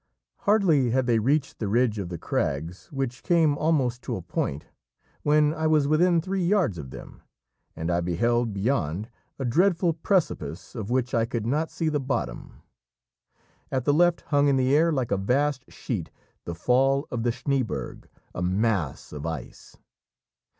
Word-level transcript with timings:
Hardly 0.47 0.89
had 0.89 1.05
they 1.05 1.19
reached 1.19 1.59
the 1.59 1.67
ridge 1.67 1.99
of 1.99 2.09
the 2.09 2.17
crags, 2.17 2.87
which 2.91 3.21
came 3.21 3.55
almost 3.55 4.01
to 4.01 4.15
a 4.15 4.21
point, 4.23 4.65
when 5.21 5.53
I 5.53 5.67
was 5.67 5.87
within 5.87 6.19
three 6.19 6.43
yards 6.43 6.79
of 6.79 6.89
them, 6.89 7.21
and 7.75 7.91
I 7.91 8.01
beheld 8.01 8.51
beyond 8.51 9.11
a 9.37 9.45
dreadful 9.45 9.93
precipice 9.93 10.73
of 10.73 10.89
which 10.89 11.13
I 11.13 11.25
could 11.25 11.45
not 11.45 11.69
see 11.69 11.87
the 11.87 11.99
bottom. 11.99 12.63
At 13.71 13.85
the 13.85 13.93
left 13.93 14.21
hung 14.21 14.47
in 14.47 14.57
the 14.57 14.75
air 14.75 14.91
like 14.91 15.11
a 15.11 15.17
vast 15.17 15.69
sheet 15.71 16.09
the 16.45 16.55
fall 16.55 17.07
of 17.11 17.21
the 17.21 17.29
Schnéeberg, 17.29 18.05
a 18.33 18.41
mass 18.41 19.13
of 19.13 19.27
ice. 19.27 19.77